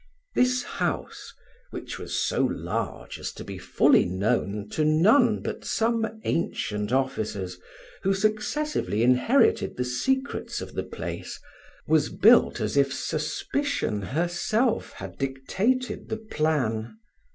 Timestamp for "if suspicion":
12.77-14.01